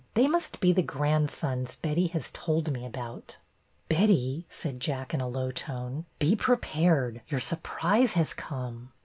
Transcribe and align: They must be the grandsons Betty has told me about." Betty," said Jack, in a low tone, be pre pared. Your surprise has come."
They 0.15 0.27
must 0.27 0.59
be 0.61 0.73
the 0.73 0.81
grandsons 0.81 1.75
Betty 1.75 2.07
has 2.07 2.31
told 2.31 2.71
me 2.71 2.87
about." 2.87 3.37
Betty," 3.87 4.47
said 4.49 4.79
Jack, 4.79 5.13
in 5.13 5.21
a 5.21 5.27
low 5.27 5.51
tone, 5.51 6.07
be 6.17 6.35
pre 6.35 6.55
pared. 6.57 7.21
Your 7.27 7.39
surprise 7.39 8.13
has 8.13 8.33
come." 8.33 8.93